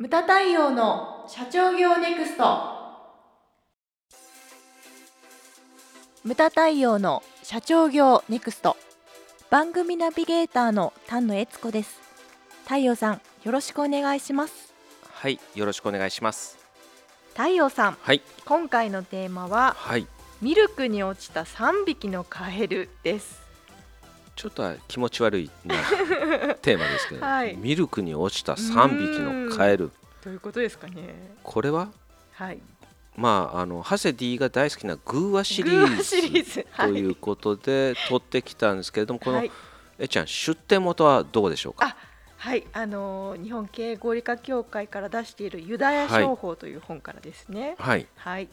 [0.00, 2.44] ムタ太陽の社長業ネクスト。
[6.24, 8.78] ムタ太陽の社長業ネクスト。
[9.50, 12.00] 番組ナビゲーターの丹野悦子です。
[12.64, 14.72] 太陽さんよろしくお願いします。
[15.12, 16.56] はい、よろしくお願いします。
[17.34, 20.06] 太陽さんはい、今回のテーマははい、
[20.40, 23.39] ミルクに落ちた3匹のカエルです
[24.40, 25.74] ちょっとは気持ち悪いな
[26.62, 27.54] テーマですけど、はい。
[27.58, 29.90] ミルクに落ちた3匹のカエル、
[30.24, 31.34] どういうことですかね？
[31.42, 31.90] これは？
[32.32, 32.58] はい。
[33.16, 36.66] まああのハセ D が大好きなグーワシリグーズ。
[36.74, 39.50] ということで取ってきたんですけれども、この、はい。
[39.98, 41.88] えっちゃん出店元はどこでしょうか？
[41.88, 41.96] あ
[42.38, 47.76] はい、あのー日本経営合理化協会から出しているユダヤ商法という本からですね。
[47.78, 48.48] はい、はい、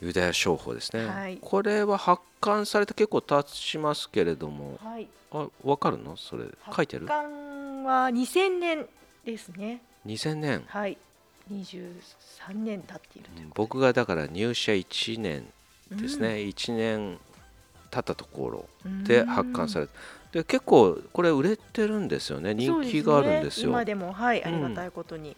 [0.00, 1.38] ユダヤ商法ですね、はい。
[1.40, 6.16] これは発刊されて結構経ちますけれども、はい、あ、わかるの？
[6.16, 6.44] それ。
[6.74, 7.06] 書いてる？
[7.06, 7.20] 発？
[7.20, 8.86] 刊は2000年
[9.24, 9.82] ですね。
[10.06, 10.64] 2000年。
[10.68, 10.96] はい、
[11.52, 15.46] 23年経っているとい僕がだから入社1年
[15.90, 17.18] でですね、1年
[17.90, 19.02] 経ったところうん。
[19.02, 19.92] で発刊されて。
[20.30, 22.54] で結構これ売れてるんですよね。
[22.54, 23.68] 人気があるんですよ。
[23.68, 24.46] ね、今でもはい、うん。
[24.46, 25.36] ありがたいことに。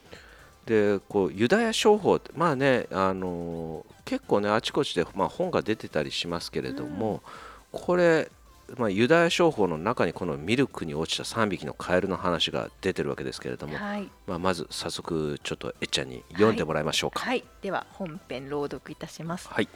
[0.66, 7.22] でこうユダヤ商法ってまあねあのー結構ねあちこちで、まあ、本が出てたりしますけれども、
[7.70, 8.28] これ、
[8.76, 17.20] まあ、ユダヤ商法の中にこのミルクに落ちた3匹のカエルの話が出てるわけですけれども、はい、まあ、まず早速ちょっとえっちゃんに読んでもらいましょうか。
[17.20, 19.48] はい、では本編朗読いたします。
[19.48, 19.68] はい、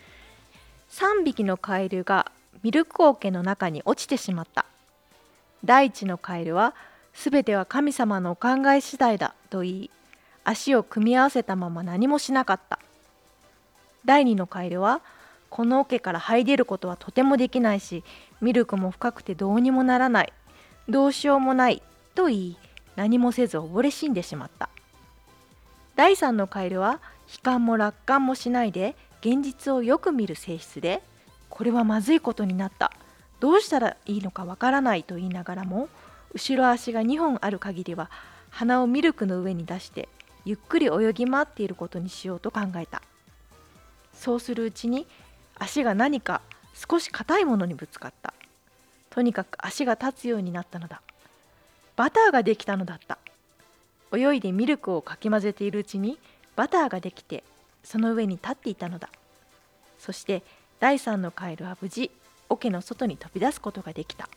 [0.91, 2.33] 3匹のカエルが
[2.65, 4.67] ミルク桶の中に落ちてしまった。
[5.65, 6.75] 第一のカエルは
[7.13, 9.91] すべては神様のお考え次第だと言い
[10.45, 12.79] 足を組み合わせたまま何もしなかった。
[14.05, 15.01] 第二のカエルは
[15.51, 18.05] この桶から這い出ることはとてもできないし
[18.41, 20.33] ミルクも深くてどうにもならない。
[20.89, 21.83] どうしようもない
[22.15, 22.57] と言い
[22.97, 24.69] 何もせず溺れ死んでしまった。
[25.97, 27.01] 第三のカエルは
[27.33, 31.03] 悲観も楽観もしないで現実をよく見る性質で
[31.49, 32.93] これはまずいことになった。
[33.41, 35.89] どうしたらいいのかわからないと言いながらも
[36.33, 38.11] 後ろ足が2本ある限りは
[38.51, 40.09] 鼻をミルクの上に出して
[40.45, 43.03] ゆっくり泳ぎ回っていることにしようと考えた。
[44.13, 45.07] そうするうちに
[45.59, 46.43] 足が何か
[46.75, 48.35] 少し硬いものにぶつかった。
[49.11, 51.01] とにかく足が立つようになったのだ。
[51.97, 53.19] バターができたのだった。
[54.17, 56.19] 泳いでミルクをかき混ぜているうちに
[56.57, 57.43] バターができて
[57.83, 59.09] その上に立っていたのだ。
[59.99, 60.43] そして
[60.79, 62.11] 第三のカエルは無事
[62.49, 64.29] 桶の外に飛び出すことができた。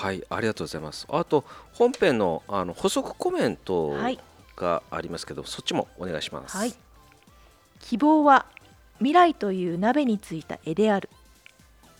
[0.00, 1.06] はい、ありがとうございます。
[1.10, 1.44] あと
[1.74, 4.18] 本編のあの補足コメントはい。
[4.56, 6.56] がありますけど、そっちもお願いします。
[6.56, 6.74] はい。
[7.80, 8.46] 希望は
[8.98, 11.10] 未来という鍋についた絵である。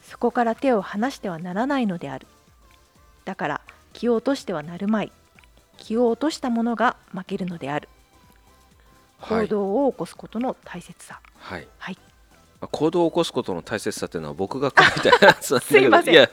[0.02, 2.26] そこから手を離してはならないのである。
[3.26, 3.60] だから
[3.92, 5.12] 気を落としてはなるまい。
[5.76, 7.88] 気を落としたものが負けるのである。
[9.18, 9.46] はい。
[9.46, 11.20] 行動を起こすことの大切さ。
[11.38, 11.68] はい。
[11.78, 11.96] はい。
[11.96, 12.09] まあ
[12.69, 15.78] 行動を起こすことの大切さというのは僕が書いたやつなんだけど。
[15.78, 16.15] すいません。
[16.15, 16.28] いや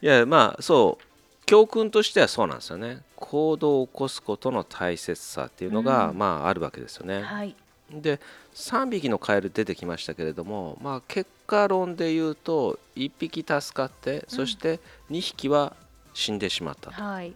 [0.00, 1.04] いやまあそう。
[1.46, 3.02] 教訓としてはそうなんですよね。
[3.16, 6.18] 行動を起こすことの大切さっていうのが、うん。
[6.18, 7.22] まああるわけですよね。
[7.22, 7.54] はい。
[7.92, 8.20] で
[8.54, 14.78] 3匹のカエル出てきましたけれども、まあ、結果論で言うと1匹助かってそして
[15.10, 15.74] 2匹は
[16.14, 17.32] 死んでしまったと、はい。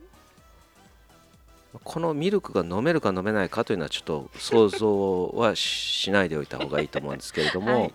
[1.83, 7.95] このミルクが飲めるか飲めないかというのはちょっと想像はしないでおいた方がいいと思うんですけれども、 はい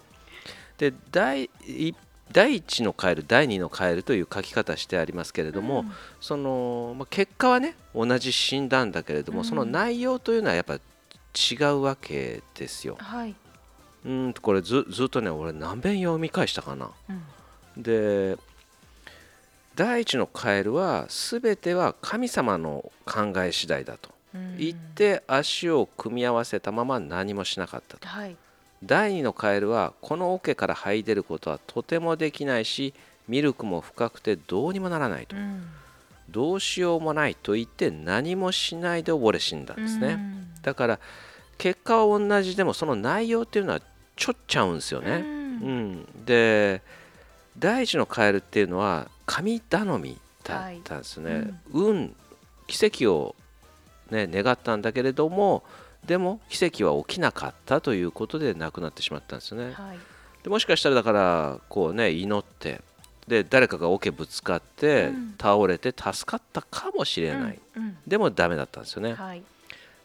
[0.80, 1.94] で第い
[2.32, 5.92] 第1のカエル第2のカエルという書き方してありますけれども、うん。
[6.22, 9.46] その、まあ、結果はね同じ死んだんだけれども、うん。
[9.46, 12.98] その内容というのはやっぱ違うわけですよ。
[13.00, 13.36] はい、
[14.06, 16.92] うんとこれずずっとね俺何遍読み返したかな。
[17.10, 17.84] うん。
[17.84, 18.38] で
[19.76, 24.12] 第一のカエルは全ては神様の考え次第だと。
[24.36, 24.58] うん。
[24.58, 28.08] 言って足を組み合わせたまま何もしなかったと。
[28.08, 28.38] はい
[28.84, 32.94] 第二のカエルはこの桶から這い出ることはとてもできないし
[33.28, 35.36] ミルクも深くてどうにもならないと。
[35.36, 35.64] うん。
[36.30, 40.20] どうしようもないと言って何もしないで溺れ死んだんですね。
[40.62, 41.00] だから
[41.58, 43.82] 結果は同じでもその内容っていうのは
[44.16, 45.06] ちょっちゃうんですようん。
[45.06, 46.82] ねうん、で
[47.58, 52.16] 第一のカエルっていうのは神頼みだったんですね、運
[52.68, 53.36] 奇跡を、
[54.10, 55.64] ね、願ったんだけれども
[56.06, 59.74] でも奇跡は起きなかったということで亡くなってしまったんですよね。
[59.74, 59.98] はい。
[60.44, 62.82] でもしかしたらだからこうね祈って
[63.28, 65.36] で誰かが桶ぶつかってうん。
[65.40, 67.98] 倒れて助かったかもしれない、うんうん。
[68.08, 69.44] でもダメだったんですよね、はい。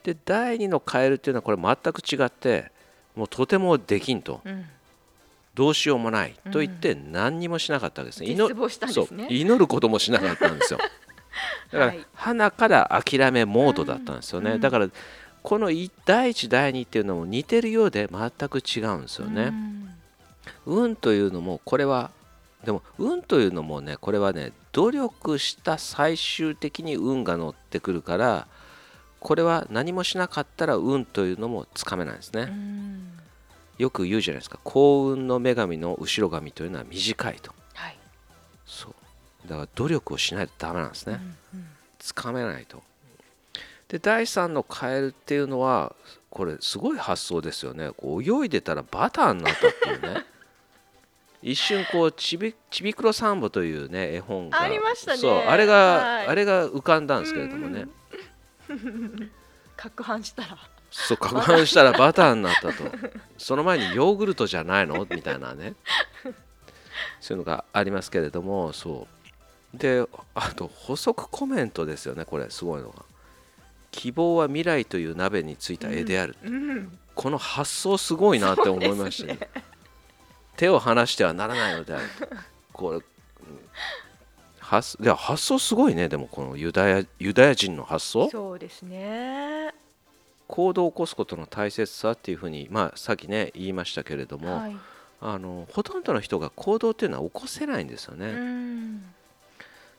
[0.02, 2.70] で第二のカエルっていうのはこれ全く違って
[3.16, 4.40] もうとてもできんと。
[4.44, 4.66] うん。
[5.54, 9.28] どうしようもないと言って何にもしなかったわけですね、祈絶望したんね。
[9.30, 10.80] 祈ることもしなかったんですよ。
[11.70, 14.88] だから、花から諦めモードだったんですよね、うん、だから
[15.44, 19.52] この第1第2っていうのも似てるようで全く違うんですよね、
[20.64, 22.10] うん、運というのもこれは
[22.64, 28.46] でも運というのもねこれはね努力した最終的に運が乗ってくるから
[29.20, 32.52] これは何もしなかったら運というのもつかめないですね。
[33.78, 34.58] よく言うじゃないですか。
[34.62, 37.96] 幸運の女神の後ろ髪というのは短いと、はい、
[38.66, 39.48] そう。
[39.48, 41.20] だから努力をしないとダメなんですね、
[41.54, 41.66] うんうん、
[41.98, 42.82] つかめないと
[43.88, 45.94] で第3のカエルっていうのは
[46.30, 47.90] これすごい発想ですよね。
[47.96, 50.24] こう泳いでたらバターになったっていうね。
[51.42, 54.60] 一瞬こうちびちびくろサンボというね絵本が。
[54.60, 55.18] ありましたね。
[55.18, 57.86] そうあれが、はい、あれが浮かんだんですけれどもね、
[59.76, 60.58] 攪拌したら。
[60.90, 62.84] そう攪拌したらバターになったと。
[63.36, 65.06] その前にヨーグルトじゃないの？
[65.10, 65.74] みたいなね。
[67.20, 69.06] そういうのがありますけれどもそ
[69.74, 69.76] う。
[69.76, 72.48] であと補足コメントですよねこれ。
[72.48, 73.04] すごいのが
[73.94, 76.54] 希望は未来という鍋についた絵である、うん。
[76.54, 79.38] うん、この発想すごいなって思いましたね。
[80.56, 82.04] 手を離してはならないのである
[82.72, 83.00] これ
[84.60, 88.28] 発いや発想すごいねでもこのユダヤユダヤ人の発想。
[88.30, 89.72] そうですね。
[90.48, 94.76] 行動を起こすことの大切さっていうふうに、まあ、さっきね言いましたけれども、はい、
[95.20, 98.34] あのほとんどの人が行動っていうのは起こせないんですよね。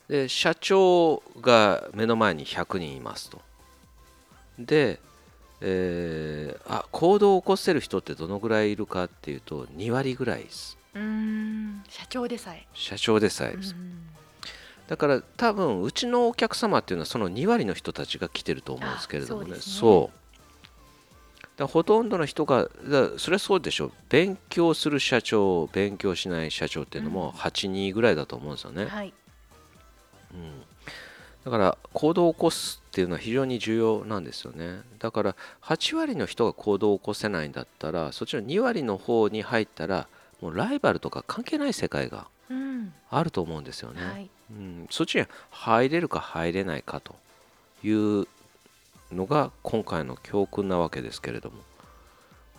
[0.07, 3.42] で社長が目の前に100人いますと。
[4.60, 5.00] で、
[5.62, 10.78] えー、あ行動を起こせる人ってどのぐらいいるかっていうと2割ぐらいです。
[10.94, 12.66] うん社長でさえ。
[12.74, 13.75] 社長でさえです。
[14.88, 19.56] だから多分うちのお客様っていうのはその2割の人たちが来てると思うんですけれどもね。
[19.60, 20.19] そう
[21.57, 22.69] だほとんどの人が
[23.18, 29.13] それはそうでしょう勉強する社長勉強しない社長っていうのも8人ぐらいだと思うんですよね、うん、はい
[30.34, 30.63] うん、
[31.45, 34.81] だから行動を起こすっていうのは非常に重要なんですよね。
[34.97, 40.07] だから8割の人が行動を起こせないんだったらそっちの2割の方に入ったら
[40.42, 42.25] もうライバルとか関係ない世界が
[43.12, 47.15] あると思うんですよね、うん、はい、うん、そっちに入れるか入れないかと
[47.83, 48.27] いう
[49.12, 51.57] のが今回の教訓なわけですけれども。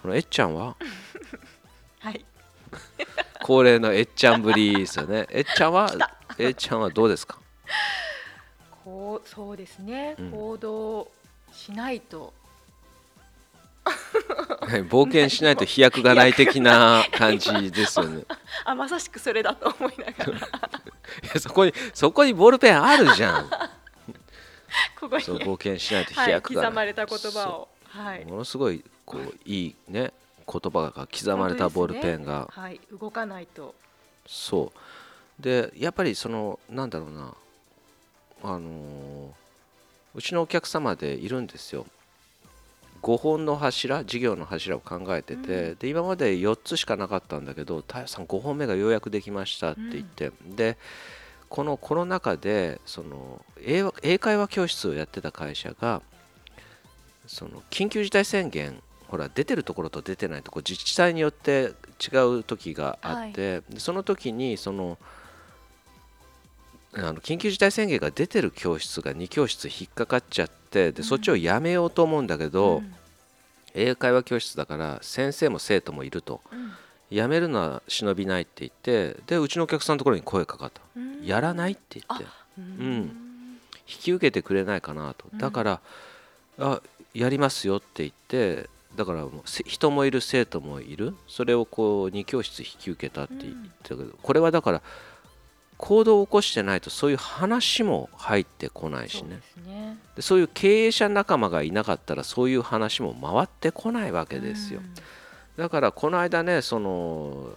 [0.02, 0.76] このえっちゃんは？
[1.98, 2.24] はい。
[3.42, 5.26] 恒例のえっちゃんぶりですよね。
[5.30, 5.90] えっちゃんは？
[6.38, 7.38] えっちゃんはどうですか？
[8.86, 11.10] こうそうですね、うん、行動
[11.52, 12.32] しないと。
[14.88, 18.24] 冒険しないと飛躍がない的な感じですよね。
[18.64, 20.38] あまさしくそれだと思いながら。
[20.38, 20.38] い
[21.34, 23.50] やそこにそこにボールペンあるじゃん。
[25.00, 25.22] ここに。
[25.22, 30.12] そう冒険しないと飛躍が、はい、刻まれた言葉を、はい、ものすごいこういいね
[30.46, 33.74] 言葉が刻まれたボールペンが、ね、はい、動かないと。
[34.28, 34.72] そ
[35.40, 35.42] う。
[35.42, 37.34] でやっぱりそのなんだろうな
[38.42, 39.32] あのー、
[40.14, 41.86] うちのお客様でいるんですよ。
[43.02, 50.76] 5本の柱事業の柱を考えてて、うん、で今まで4つしかなかったんだけど太陽さん5本目がようやくできましたって言って、うん、で
[51.48, 56.02] このコロナ禍でその英会話教室をやってた会社が
[57.26, 64.98] その緊急事態宣言ほら出てるところと出てないところ自治体によって違う時があって、はい、その時にその
[66.98, 72.94] あの緊急事態宣言が出てる教室が2教室引っかかっちゃってで、そっちをやめようと思うんだけど、うん、
[73.74, 76.72] 英会話教室だから先生も生徒もいると、うん、
[77.10, 80.80] やめるのは忍びないって言ってでうちのお客さんのところに声かかった、
[81.22, 82.24] やらないって言って、
[82.58, 82.94] うん、
[83.86, 85.26] 引き受けてくれないかなと。
[85.34, 85.80] だから、
[86.58, 86.80] あ
[87.14, 91.14] やりますよって言ってだからもう人もいる生徒もいる。
[91.28, 94.82] それをこう2教室引き受けたって言ってたけど、これはだから
[95.78, 99.40] 行動を起こしてないとそういう話も入ってこないしね。
[99.54, 99.98] そうね。
[100.14, 104.80] でそういう経営者仲間がいなかったらそういう話も回ってこないわけですよ。
[104.80, 104.94] うん。
[105.56, 107.50] だからこの間ねその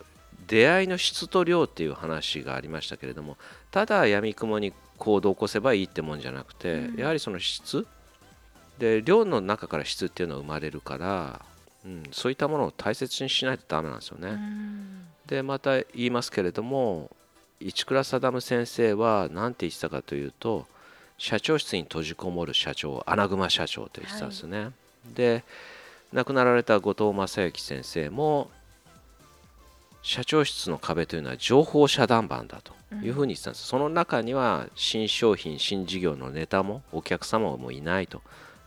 [0.47, 3.37] 出会いの質と量っていう話がありましたけれども
[3.71, 7.87] ただやみくもに行動を起こせばいいってもんじゃなくて、うん、やはりその質。
[8.79, 11.41] で量の中から質っていうのは生まれるから、
[11.85, 14.29] うん、そういったものを大切にしないとダメなんですよね。
[14.29, 17.11] うん、でまた言いますけれども
[17.61, 20.65] 市倉定先生は何て言ってたかというと
[21.17, 24.59] 社長室に閉じこもる社長穴熊社長と言ってたんですね。
[24.63, 24.71] はい、
[25.13, 25.43] で
[26.13, 28.49] 亡くなられた後藤正幸先生も
[30.01, 32.73] 社長室の壁というのは情報遮断板だと
[33.03, 38.21] いうふうに言ってたんです、うん、その中には新商品新事業のネタもお客様もいないと。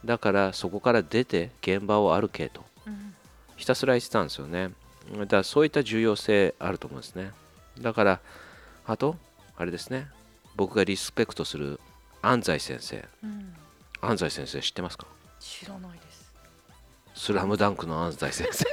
[0.04, 3.14] だからそこから出て現場を歩けと、うん、
[3.56, 4.70] ひたすら言ってたんですよね。
[5.16, 7.30] だからそういった重要性あると思うんですね。
[7.80, 8.20] だから
[8.86, 9.16] あと
[9.56, 10.08] あれですね。
[10.56, 11.80] 僕がリスペクトする
[12.20, 13.04] 安西先生。
[13.22, 13.54] うん、
[14.00, 15.06] 安西先生知ってますか？
[15.40, 16.32] 知らないです。
[17.14, 18.64] スラムダンクの安西先生。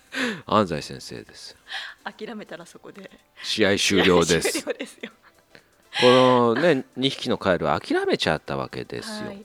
[0.46, 1.56] 安西先生です。
[2.04, 3.10] 諦めたらそこで。
[3.42, 4.62] 試合終了です。
[4.62, 5.10] 終了ですよ。
[6.00, 9.44] このね2匹のカエルは諦めちゃったわけですよ、はい。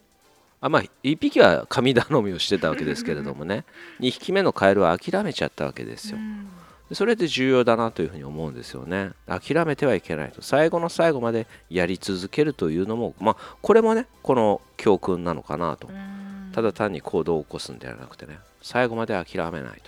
[0.60, 3.64] あまあ1匹は神頼みをしてたわけですけれどもね。
[4.02, 6.18] 2匹目のカエルは諦めちゃったわけですよ。
[6.18, 6.50] うん
[6.94, 9.12] それで重要だなというふうに思うんですよね。
[9.28, 10.42] 諦めてはいけないと。
[10.42, 15.88] 最後の最後までやり続けるというのもまあこれもねこの教訓なのかなと。
[15.88, 16.52] うん。
[16.54, 19.82] ただ単に行動を起こすんではなくてね最後まで諦めない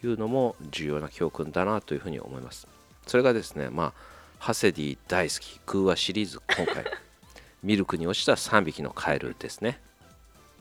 [0.00, 2.66] というのも重要な教訓だなというふうに思います。
[3.06, 3.92] それがですねまあ
[4.38, 6.84] ハセディ大好き空話シリーズ今回。
[7.62, 9.80] ミルクに落ちた3匹のカエルですね。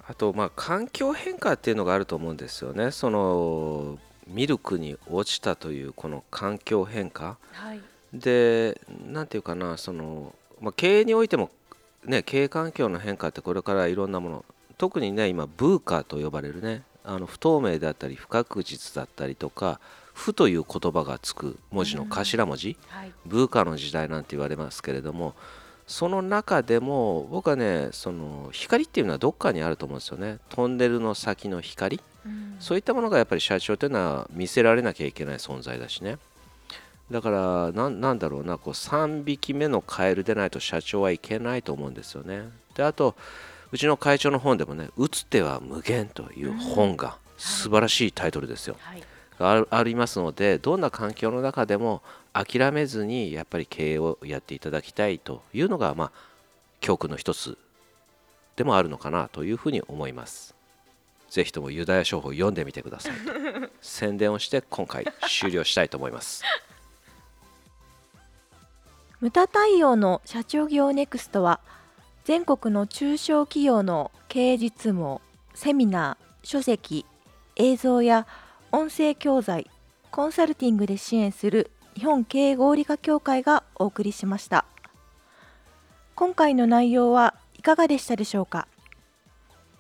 [0.08, 2.92] あとまあ環境変化っていうのがあると思うんですよね。
[2.92, 3.98] その
[4.34, 7.38] ミルクに落ちたというこの環境変化。
[7.52, 7.82] はい。
[8.14, 11.50] で何て言うかなその、まあ、経営においても、
[12.06, 14.46] ね、経営環境の変化ってこれからいろんなもの
[14.78, 19.80] 特にね今ブーカーと呼ばれるねあの不透明だったり不確実だったりとか
[20.14, 23.12] 負という言葉がつく文字の頭文字、はい。
[23.26, 25.34] ブーカーの時代なんて言われますけれども
[25.88, 30.40] その中でも僕はねその光っていうのはどっかにあると思うんですよね。
[30.50, 32.58] トンネルの先の光うん。
[32.60, 36.18] そういったものがやっぱり社長というのは見せられなきゃいけない存在だしね。
[37.12, 42.50] だからなんなんだろうなこう3匹目のカエルでないと社長はいけないと思うんですよね。
[42.76, 43.16] であと
[43.72, 49.04] うちの会長の本でもね「打つ手は無限」という本が素晴らしいタイトルですよ、はい。
[49.40, 52.02] あるありますのでどんな環境の中でも
[52.34, 56.12] 諦めずにやっぱり経営をやっていただきたいというのがまあ
[56.80, 57.58] 教訓の一つ
[58.56, 60.56] でもあるのかなというふうに思います
[61.32, 63.14] ぜひともユダヤ書法を読んでみてください。
[63.80, 66.44] 宣伝をして今回終了したいと思います。
[69.22, 71.62] ムタ太陽の社長業ネクストは
[72.26, 75.22] 全国の中小企業の経営実務を
[75.54, 77.06] セミナー、書籍、
[77.56, 78.28] 映像や
[78.74, 79.70] 音声教材、
[80.12, 84.66] コンサルティングで支援する日本経営合理化協会がお送りしました。
[86.16, 88.68] 今回の内容はいかがでしたでしょうか？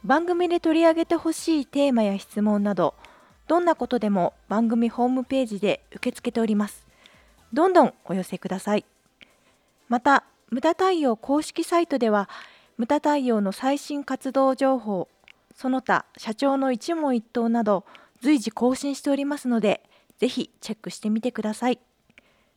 [0.03, 2.95] 番組で取り上げてほしいテーマや質問など
[3.47, 6.87] どんなことでも番組ホームページで受け付けております。
[7.53, 8.85] どんどんお寄せください。
[9.89, 12.29] また無駄太陽公式サイトでは
[12.77, 15.07] 無駄太陽の最新活動情報
[15.55, 17.83] その他社長の一問一答など
[18.21, 19.81] 随時更新しておりますので
[20.17, 21.79] ぜひチェックしてみてください。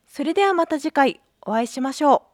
[0.07, 2.34] それではまた次回お会いしましょう。